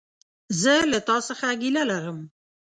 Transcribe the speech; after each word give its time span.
زه 0.61 0.73
له 0.91 0.99
تا 1.07 1.17
څخه 1.27 1.47
ګيله 1.61 1.83
لرم! 1.91 2.19